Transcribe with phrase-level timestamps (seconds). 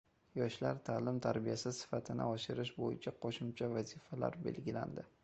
[0.37, 5.07] Yoshlar ta’lim-tarbiyasi sifatini oshirish bo‘yicha qo‘shimcha vazifalar belgilandi